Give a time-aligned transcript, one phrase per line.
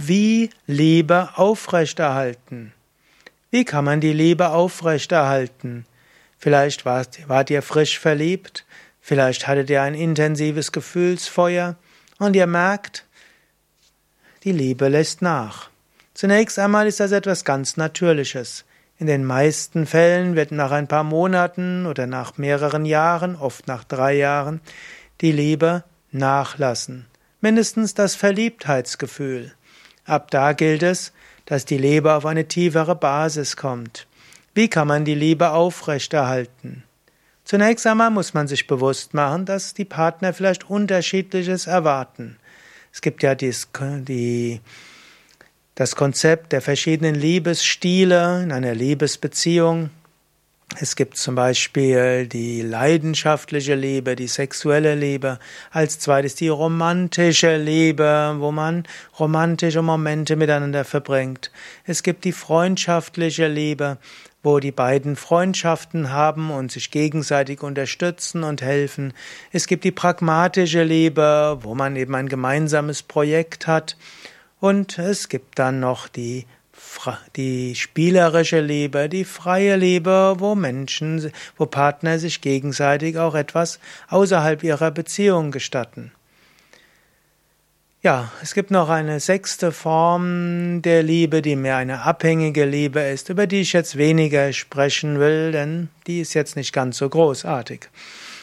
[0.00, 2.72] Wie Liebe aufrechterhalten?
[3.50, 5.86] Wie kann man die Liebe aufrechterhalten?
[6.38, 8.64] Vielleicht wart, wart ihr frisch verliebt,
[9.00, 11.74] vielleicht hattet ihr ein intensives Gefühlsfeuer
[12.20, 13.06] und ihr merkt,
[14.44, 15.68] die Liebe lässt nach.
[16.14, 18.64] Zunächst einmal ist das etwas ganz Natürliches.
[18.98, 23.82] In den meisten Fällen wird nach ein paar Monaten oder nach mehreren Jahren, oft nach
[23.82, 24.60] drei Jahren,
[25.22, 27.06] die Liebe nachlassen.
[27.40, 29.54] Mindestens das Verliebtheitsgefühl.
[30.08, 31.12] Ab da gilt es,
[31.44, 34.06] dass die Liebe auf eine tiefere Basis kommt.
[34.54, 36.82] Wie kann man die Liebe aufrechterhalten?
[37.44, 42.38] Zunächst einmal muss man sich bewusst machen, dass die Partner vielleicht unterschiedliches erwarten.
[42.90, 44.60] Es gibt ja dies, die,
[45.74, 49.90] das Konzept der verschiedenen Liebesstile in einer Liebesbeziehung.
[50.80, 55.40] Es gibt zum Beispiel die leidenschaftliche Liebe, die sexuelle Liebe,
[55.72, 58.84] als zweites die romantische Liebe, wo man
[59.18, 61.50] romantische Momente miteinander verbringt.
[61.84, 63.98] Es gibt die freundschaftliche Liebe,
[64.44, 69.14] wo die beiden Freundschaften haben und sich gegenseitig unterstützen und helfen.
[69.50, 73.96] Es gibt die pragmatische Liebe, wo man eben ein gemeinsames Projekt hat.
[74.60, 76.46] Und es gibt dann noch die
[77.36, 84.62] die spielerische Liebe, die freie Liebe, wo Menschen, wo Partner sich gegenseitig auch etwas außerhalb
[84.62, 86.12] ihrer Beziehung gestatten.
[88.00, 93.28] Ja, es gibt noch eine sechste Form der Liebe, die mehr eine abhängige Liebe ist,
[93.28, 97.88] über die ich jetzt weniger sprechen will, denn die ist jetzt nicht ganz so großartig.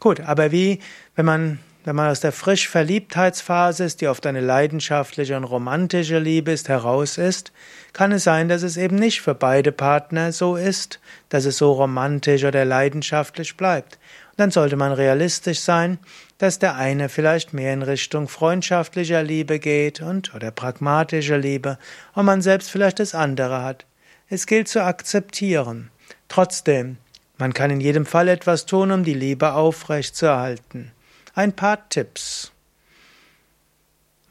[0.00, 0.80] Gut, aber wie,
[1.14, 6.18] wenn man wenn man aus der frisch Verliebtheitsphase ist, die oft eine leidenschaftliche und romantische
[6.18, 7.52] Liebe ist, heraus ist,
[7.92, 11.70] kann es sein, dass es eben nicht für beide Partner so ist, dass es so
[11.70, 14.00] romantisch oder leidenschaftlich bleibt.
[14.32, 15.98] Und dann sollte man realistisch sein,
[16.38, 21.78] dass der eine vielleicht mehr in Richtung freundschaftlicher Liebe geht und oder pragmatischer Liebe
[22.14, 23.86] und man selbst vielleicht das andere hat.
[24.28, 25.92] Es gilt zu akzeptieren.
[26.26, 26.96] Trotzdem,
[27.38, 30.90] man kann in jedem Fall etwas tun, um die Liebe aufrechtzuerhalten.
[31.38, 32.50] Ein paar Tipps.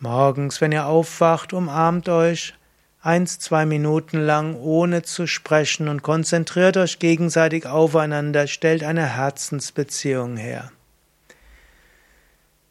[0.00, 2.54] Morgens, wenn ihr aufwacht, umarmt euch
[3.02, 10.38] eins, zwei Minuten lang ohne zu sprechen und konzentriert euch gegenseitig aufeinander, stellt eine Herzensbeziehung
[10.38, 10.72] her.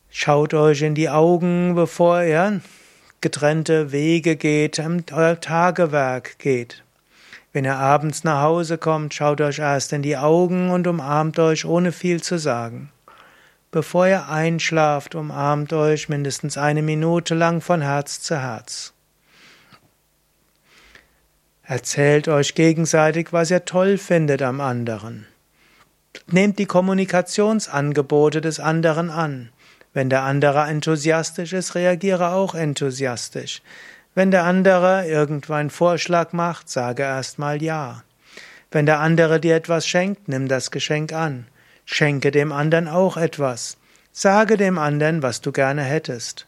[0.09, 2.59] Schaut euch in die Augen, bevor ihr
[3.21, 6.83] getrennte Wege geht, euer Tagewerk geht.
[7.51, 11.65] Wenn ihr abends nach Hause kommt, schaut euch erst in die Augen und umarmt euch
[11.65, 12.89] ohne viel zu sagen.
[13.73, 18.93] Bevor ihr einschlaft, umarmt euch mindestens eine Minute lang von Herz zu Herz.
[21.63, 25.25] Erzählt euch gegenseitig, was ihr toll findet am anderen.
[26.27, 29.49] Nehmt die Kommunikationsangebote des anderen an.
[29.91, 33.63] Wenn der andere enthusiastisch ist, reagiere auch enthusiastisch.
[34.13, 38.03] Wenn der andere irgendwo einen Vorschlag macht, sage erstmal Ja.
[38.69, 41.47] Wenn der andere dir etwas schenkt, nimm das Geschenk an.
[41.85, 43.77] Schenke dem anderen auch etwas.
[44.11, 46.47] Sage dem anderen, was du gerne hättest.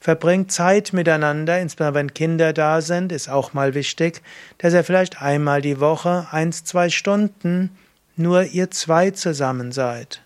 [0.00, 4.22] Verbringt Zeit miteinander, insbesondere wenn Kinder da sind, ist auch mal wichtig,
[4.58, 7.76] dass ihr vielleicht einmal die Woche eins, zwei Stunden
[8.16, 10.22] nur ihr zwei zusammen seid.